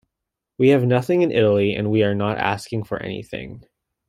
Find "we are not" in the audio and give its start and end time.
1.91-2.39